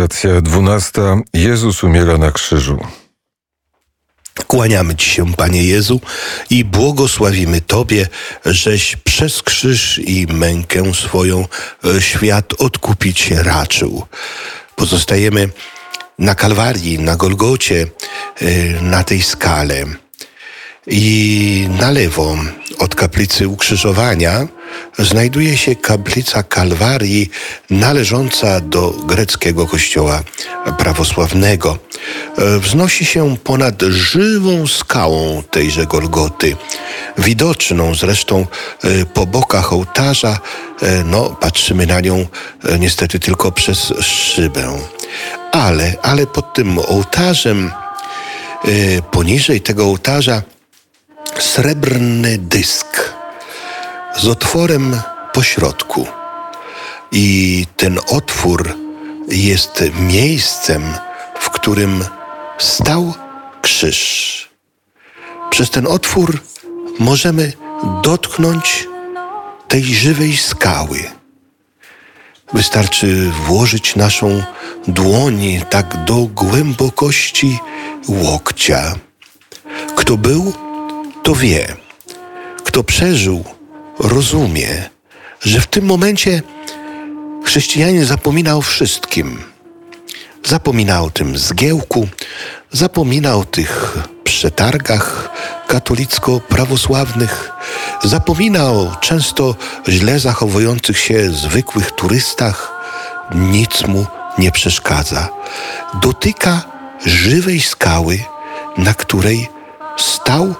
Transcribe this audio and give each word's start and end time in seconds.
Stacja 0.00 0.40
dwunasta. 0.40 1.16
Jezus 1.32 1.84
umiera 1.84 2.18
na 2.18 2.32
krzyżu. 2.32 2.78
Kłaniamy 4.46 4.96
Ci 4.96 5.10
się, 5.10 5.34
Panie 5.34 5.64
Jezu, 5.64 6.00
i 6.50 6.64
błogosławimy 6.64 7.60
Tobie, 7.60 8.08
żeś 8.44 8.96
przez 8.96 9.42
krzyż 9.42 9.98
i 9.98 10.26
mękę 10.26 10.94
swoją 10.94 11.46
e, 11.84 12.00
świat 12.02 12.52
odkupić 12.58 13.30
raczył. 13.30 14.06
Pozostajemy 14.76 15.48
na 16.18 16.34
Kalwarii, 16.34 16.98
na 16.98 17.16
Golgocie, 17.16 17.86
e, 18.40 18.82
na 18.82 19.04
tej 19.04 19.22
skale. 19.22 19.84
I 20.86 21.68
na 21.80 21.90
lewo 21.90 22.36
od 22.78 22.94
kaplicy 22.94 23.48
Ukrzyżowania 23.48 24.48
znajduje 24.98 25.56
się 25.56 25.76
kaplica 25.76 26.42
Kalwarii 26.42 27.30
należąca 27.70 28.60
do 28.60 28.90
greckiego 28.90 29.66
kościoła 29.66 30.22
prawosławnego. 30.78 31.78
Wznosi 32.58 33.04
się 33.04 33.36
ponad 33.44 33.82
żywą 33.82 34.66
skałą 34.66 35.42
tejże 35.50 35.86
Golgoty, 35.86 36.56
widoczną 37.18 37.94
zresztą 37.94 38.46
e, 38.84 39.06
po 39.06 39.26
bokach 39.26 39.72
ołtarza. 39.72 40.38
E, 40.82 41.04
no, 41.04 41.36
patrzymy 41.40 41.86
na 41.86 42.00
nią 42.00 42.26
e, 42.64 42.78
niestety 42.78 43.18
tylko 43.18 43.52
przez 43.52 43.92
szybę. 44.00 44.78
Ale, 45.52 45.94
ale 46.02 46.26
pod 46.26 46.54
tym 46.54 46.78
ołtarzem, 46.78 47.70
poniżej 49.10 49.60
tego 49.60 49.84
ołtarza, 49.84 50.42
srebrny 51.38 52.38
dysk 52.38 53.09
z 54.20 54.28
otworem 54.28 55.00
po 55.32 55.42
środku. 55.42 56.06
I 57.12 57.66
ten 57.76 57.98
otwór 58.08 58.74
jest 59.28 59.84
miejscem, 60.00 60.82
w 61.40 61.50
którym 61.50 62.04
stał 62.58 63.14
krzyż. 63.62 64.50
Przez 65.50 65.70
ten 65.70 65.86
otwór 65.86 66.40
możemy 66.98 67.52
dotknąć 68.02 68.88
tej 69.68 69.84
żywej 69.84 70.36
skały. 70.36 71.02
Wystarczy 72.52 73.30
włożyć 73.46 73.96
naszą 73.96 74.42
dłoń 74.88 75.60
tak 75.70 76.04
do 76.04 76.14
głębokości 76.14 77.58
łokcia. 78.08 78.94
Kto 79.96 80.16
był, 80.16 80.52
to 81.22 81.34
wie. 81.34 81.76
Kto 82.64 82.84
przeżył, 82.84 83.44
rozumie, 84.00 84.88
że 85.42 85.60
w 85.60 85.66
tym 85.66 85.84
momencie 85.84 86.42
chrześcijanin 87.44 88.04
zapomina 88.04 88.56
o 88.56 88.60
wszystkim. 88.60 89.42
Zapomina 90.44 91.02
o 91.02 91.10
tym 91.10 91.38
zgiełku, 91.38 92.08
zapomina 92.72 93.34
o 93.34 93.44
tych 93.44 93.98
przetargach 94.24 95.30
katolicko-prawosławnych, 95.68 97.50
zapomina 98.04 98.64
o 98.64 98.96
często 99.00 99.54
źle 99.88 100.18
zachowujących 100.18 100.98
się 100.98 101.30
zwykłych 101.30 101.92
turystach. 101.92 102.72
Nic 103.34 103.86
mu 103.86 104.06
nie 104.38 104.52
przeszkadza. 104.52 105.28
Dotyka 106.02 106.62
żywej 107.06 107.60
skały, 107.60 108.18
na 108.76 108.94
której 108.94 109.48
stał 109.96 110.54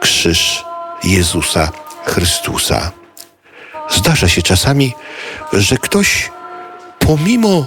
krzyż 0.00 0.64
Jezusa 1.04 1.72
Chrystusa. 2.06 2.92
Zdarza 3.90 4.28
się 4.28 4.42
czasami, 4.42 4.94
że 5.52 5.76
ktoś, 5.76 6.30
pomimo, 6.98 7.66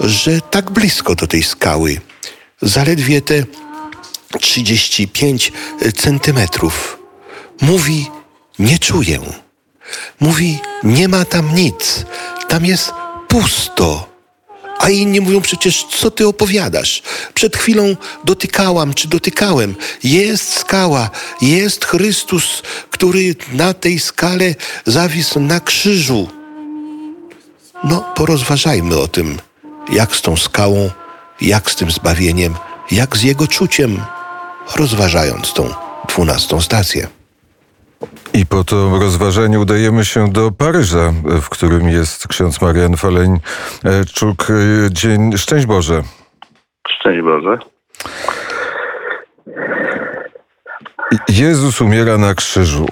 że 0.00 0.40
tak 0.40 0.70
blisko 0.70 1.14
do 1.14 1.26
tej 1.26 1.42
skały, 1.42 2.00
zaledwie 2.62 3.22
te 3.22 3.44
35 4.40 5.52
centymetrów, 5.96 6.98
mówi: 7.60 8.10
Nie 8.58 8.78
czuję. 8.78 9.20
Mówi: 10.20 10.58
Nie 10.82 11.08
ma 11.08 11.24
tam 11.24 11.54
nic, 11.54 12.04
tam 12.48 12.64
jest 12.64 12.92
pusto. 13.28 14.17
A 14.78 14.90
inni 14.90 15.20
mówią 15.20 15.40
przecież, 15.40 15.86
co 16.00 16.10
ty 16.10 16.28
opowiadasz? 16.28 17.02
Przed 17.34 17.56
chwilą 17.56 17.96
dotykałam, 18.24 18.94
czy 18.94 19.08
dotykałem. 19.08 19.74
Jest 20.04 20.54
skała, 20.58 21.10
jest 21.40 21.84
Chrystus, 21.84 22.62
który 22.90 23.36
na 23.52 23.74
tej 23.74 23.98
skale 24.00 24.54
zawisł 24.86 25.40
na 25.40 25.60
krzyżu. 25.60 26.28
No, 27.84 28.12
porozważajmy 28.16 28.98
o 28.98 29.08
tym, 29.08 29.38
jak 29.92 30.16
z 30.16 30.22
tą 30.22 30.36
skałą, 30.36 30.90
jak 31.40 31.70
z 31.70 31.76
tym 31.76 31.90
zbawieniem, 31.90 32.54
jak 32.90 33.16
z 33.16 33.22
jego 33.22 33.46
czuciem, 33.46 34.02
rozważając 34.76 35.52
tą 35.52 35.74
dwunastą 36.08 36.60
stację. 36.60 37.17
I 38.38 38.46
po 38.46 38.64
to 38.64 38.76
rozważanie 39.00 39.60
udajemy 39.60 40.04
się 40.04 40.32
do 40.32 40.50
Paryża, 40.58 41.12
w 41.42 41.48
którym 41.48 41.88
jest 41.88 42.28
ksiądz 42.28 42.62
Marian 42.62 42.96
Faleń-Czuk. 42.96 44.46
Dzień, 44.90 45.32
szczęść 45.36 45.66
Boże. 45.66 46.02
Szczęść 46.88 47.22
Boże. 47.22 47.58
Jezus 51.28 51.80
umiera 51.80 52.18
na 52.18 52.34
krzyżu. 52.34 52.86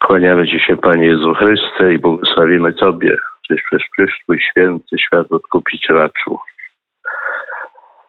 Kłaniamy 0.00 0.46
Ci 0.46 0.60
się, 0.60 0.76
Panie 0.76 1.06
Jezu 1.06 1.34
Chryste, 1.34 1.94
i 1.94 1.98
błogosławimy 1.98 2.72
Tobie, 2.72 3.16
żeś 3.50 3.62
przez 3.62 3.82
przyszły 3.92 4.40
święty 4.40 4.98
świat 4.98 5.32
odkupić 5.32 5.86
raczył. 5.88 6.38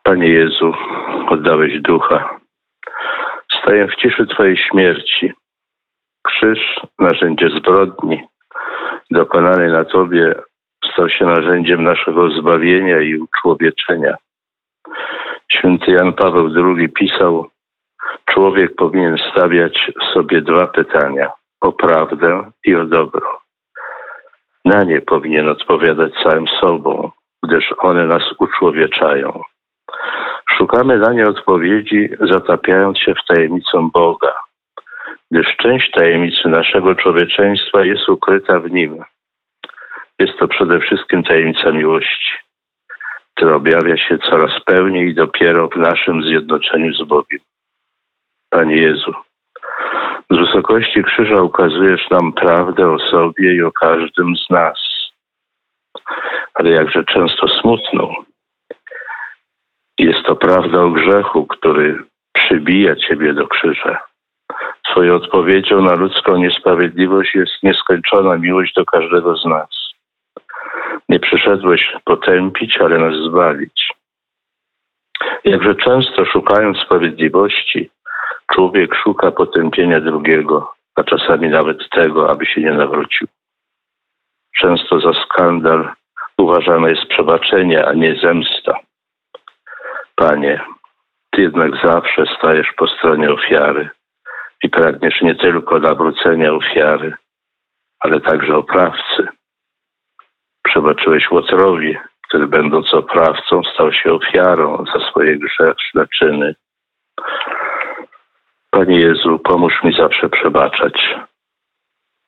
Panie 0.03 0.27
Jezu, 0.27 0.73
oddałeś 1.29 1.81
ducha, 1.81 2.39
Staję 3.61 3.87
w 3.87 3.95
ciszy 3.95 4.27
Twojej 4.27 4.57
śmierci. 4.57 5.33
Krzyż, 6.27 6.59
narzędzie 6.99 7.49
zbrodni, 7.49 8.23
dokonanej 9.11 9.71
na 9.71 9.85
Tobie, 9.85 10.35
stał 10.93 11.09
się 11.09 11.25
narzędziem 11.25 11.83
naszego 11.83 12.31
zbawienia 12.31 13.01
i 13.01 13.15
uczłowieczenia. 13.15 14.15
Święty 15.51 15.91
Jan 15.91 16.13
Paweł 16.13 16.49
II 16.55 16.89
pisał, 16.89 17.49
człowiek 18.25 18.75
powinien 18.75 19.17
stawiać 19.31 19.91
sobie 20.13 20.41
dwa 20.41 20.67
pytania, 20.67 21.31
o 21.61 21.71
prawdę 21.71 22.51
i 22.65 22.75
o 22.75 22.85
dobro. 22.85 23.39
Na 24.65 24.83
nie 24.83 25.01
powinien 25.01 25.49
odpowiadać 25.49 26.13
całym 26.23 26.47
sobą, 26.47 27.11
gdyż 27.43 27.73
one 27.77 28.05
nas 28.05 28.23
uczłowieczają. 28.39 29.41
Szukamy 30.57 30.97
na 30.97 31.13
nie 31.13 31.27
odpowiedzi, 31.27 32.09
zatapiając 32.19 32.99
się 32.99 33.13
w 33.15 33.25
tajemnicę 33.27 33.89
Boga, 33.93 34.33
gdyż 35.31 35.55
część 35.57 35.91
tajemnicy 35.91 36.49
naszego 36.49 36.95
człowieczeństwa 36.95 37.85
jest 37.85 38.09
ukryta 38.09 38.59
w 38.59 38.71
Nim. 38.71 39.03
Jest 40.19 40.39
to 40.39 40.47
przede 40.47 40.79
wszystkim 40.79 41.23
tajemnica 41.23 41.71
miłości, 41.71 42.31
która 43.35 43.55
objawia 43.55 43.97
się 43.97 44.17
coraz 44.17 44.63
pełniej 44.65 45.09
i 45.09 45.15
dopiero 45.15 45.67
w 45.67 45.75
naszym 45.75 46.23
zjednoczeniu 46.23 46.93
z 46.93 47.03
Bogiem. 47.03 47.39
Panie 48.49 48.75
Jezu, 48.75 49.13
z 50.29 50.37
wysokości 50.37 51.03
krzyża 51.03 51.41
ukazujesz 51.41 52.09
nam 52.09 52.33
prawdę 52.33 52.91
o 52.91 52.99
sobie 52.99 53.55
i 53.55 53.61
o 53.61 53.71
każdym 53.71 54.35
z 54.35 54.49
nas, 54.49 54.79
ale 56.53 56.69
jakże 56.69 57.03
często 57.03 57.47
smutną 57.47 58.28
to 60.29 60.35
prawda 60.35 60.81
o 60.81 60.89
grzechu, 60.89 61.45
który 61.45 62.03
przybija 62.33 62.95
ciebie 62.95 63.33
do 63.33 63.47
krzyża. 63.47 63.99
Twoją 64.91 65.15
odpowiedzią 65.15 65.81
na 65.81 65.95
ludzką 65.95 66.37
niesprawiedliwość 66.37 67.35
jest 67.35 67.63
nieskończona 67.63 68.37
miłość 68.37 68.73
do 68.73 68.85
każdego 68.85 69.37
z 69.37 69.45
nas. 69.45 69.69
Nie 71.09 71.19
przyszedłeś 71.19 71.93
potępić, 72.05 72.77
ale 72.77 72.97
nas 72.97 73.15
zbawić. 73.29 73.93
Jakże 75.43 75.75
często 75.75 76.25
szukając 76.25 76.77
sprawiedliwości, 76.77 77.89
człowiek 78.53 78.95
szuka 78.95 79.31
potępienia 79.31 79.99
drugiego, 79.99 80.73
a 80.95 81.03
czasami 81.03 81.49
nawet 81.49 81.89
tego, 81.89 82.31
aby 82.31 82.45
się 82.45 82.61
nie 82.61 82.73
nawrócił. 82.73 83.27
Często 84.57 84.99
za 84.99 85.13
skandal 85.13 85.89
uważane 86.37 86.89
jest 86.89 87.05
przebaczenie, 87.05 87.85
a 87.85 87.93
nie 87.93 88.15
zemsta. 88.15 88.88
Panie, 90.19 90.61
Ty 91.31 91.41
jednak 91.41 91.71
zawsze 91.83 92.25
stajesz 92.37 92.73
po 92.77 92.87
stronie 92.87 93.31
ofiary 93.31 93.89
i 94.63 94.69
pragniesz 94.69 95.21
nie 95.21 95.35
tylko 95.35 95.79
nawrócenia 95.79 96.53
ofiary, 96.53 97.13
ale 97.99 98.21
także 98.21 98.57
oprawcy. 98.57 99.27
Przebaczyłeś 100.63 101.31
Łotrowi, 101.31 101.97
który 102.27 102.47
będąc 102.47 102.93
oprawcą 102.93 103.61
stał 103.73 103.93
się 103.93 104.13
ofiarą 104.13 104.85
za 104.93 105.09
swoje 105.09 105.37
grzeszne 105.37 106.07
czyny. 106.17 106.55
Panie 108.69 108.99
Jezu, 108.99 109.39
pomóż 109.39 109.73
mi 109.83 109.93
zawsze 109.93 110.29
przebaczać. 110.29 111.15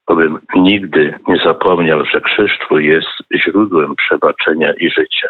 Bowiem 0.07 0.39
nigdy 0.55 1.19
nie 1.27 1.37
zapomniał, 1.37 2.05
że 2.05 2.21
krzyż 2.21 2.59
Twój 2.59 2.85
jest 2.85 3.09
źródłem 3.35 3.95
przebaczenia 3.95 4.73
i 4.73 4.89
życia, 4.89 5.29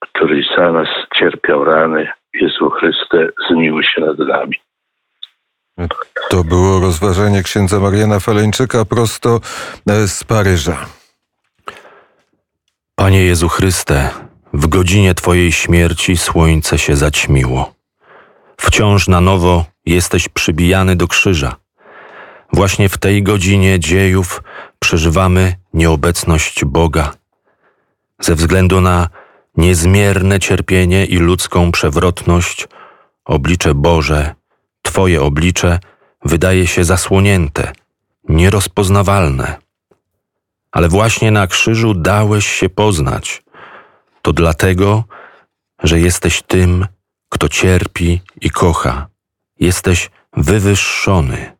któryś 0.00 0.46
za 0.56 0.72
nas 0.72 0.88
cierpiał 1.22 1.64
rany. 1.64 2.08
Jezu 2.34 2.70
Chryste, 2.70 3.28
zmiłuj 3.50 3.84
się 3.84 4.00
nad 4.00 4.18
nami. 4.18 4.56
To 6.30 6.44
było 6.44 6.80
rozważanie 6.80 7.42
księdza 7.42 7.80
Mariana 7.80 8.20
Faleńczyka 8.20 8.84
prosto 8.84 9.40
e, 9.88 10.08
z 10.08 10.24
Paryża. 10.24 10.86
Panie 12.94 13.24
Jezu 13.24 13.48
Chryste, 13.48 14.10
w 14.52 14.66
godzinie 14.66 15.14
Twojej 15.14 15.52
śmierci 15.52 16.16
słońce 16.16 16.78
się 16.78 16.96
zaćmiło. 16.96 17.74
Wciąż 18.56 19.08
na 19.08 19.20
nowo 19.20 19.64
jesteś 19.86 20.28
przybijany 20.28 20.96
do 20.96 21.08
krzyża. 21.08 21.56
Właśnie 22.52 22.88
w 22.88 22.98
tej 22.98 23.22
godzinie 23.22 23.80
dziejów 23.80 24.42
przeżywamy 24.78 25.54
nieobecność 25.74 26.64
Boga. 26.64 27.12
Ze 28.20 28.34
względu 28.34 28.80
na 28.80 29.08
niezmierne 29.56 30.40
cierpienie 30.40 31.06
i 31.06 31.16
ludzką 31.16 31.72
przewrotność, 31.72 32.68
oblicze 33.24 33.74
Boże, 33.74 34.34
Twoje 34.82 35.22
oblicze, 35.22 35.78
wydaje 36.24 36.66
się 36.66 36.84
zasłonięte, 36.84 37.72
nierozpoznawalne. 38.28 39.56
Ale 40.72 40.88
właśnie 40.88 41.30
na 41.30 41.46
krzyżu 41.46 41.94
dałeś 41.94 42.46
się 42.46 42.68
poznać. 42.68 43.42
To 44.22 44.32
dlatego, 44.32 45.04
że 45.82 46.00
jesteś 46.00 46.42
tym, 46.42 46.86
kto 47.28 47.48
cierpi 47.48 48.20
i 48.40 48.50
kocha. 48.50 49.06
Jesteś 49.60 50.10
wywyższony. 50.32 51.56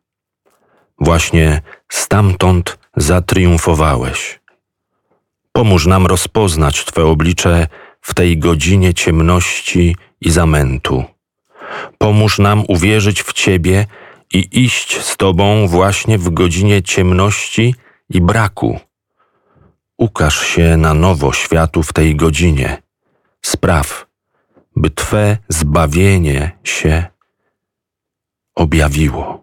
Właśnie 0.99 1.61
stamtąd 1.89 2.77
zatriumfowałeś. 2.95 4.39
Pomóż 5.51 5.85
nam 5.85 6.05
rozpoznać 6.05 6.85
Twe 6.85 7.05
oblicze 7.05 7.67
w 8.03 8.13
tej 8.13 8.37
godzinie 8.37 8.93
ciemności 8.93 9.95
i 10.21 10.31
zamętu. 10.31 11.03
Pomóż 11.97 12.39
nam 12.39 12.63
uwierzyć 12.67 13.23
w 13.23 13.33
Ciebie 13.33 13.85
i 14.33 14.63
iść 14.63 15.01
z 15.01 15.17
Tobą 15.17 15.67
właśnie 15.67 16.17
w 16.17 16.29
godzinie 16.29 16.81
ciemności 16.81 17.75
i 18.09 18.21
braku. 18.21 18.79
Ukaż 19.97 20.45
się 20.45 20.77
na 20.77 20.93
nowo 20.93 21.33
światu 21.33 21.83
w 21.83 21.93
tej 21.93 22.15
godzinie. 22.15 22.81
Spraw, 23.41 24.05
by 24.75 24.89
Twe 24.89 25.37
zbawienie 25.49 26.51
się 26.63 27.05
objawiło. 28.55 29.42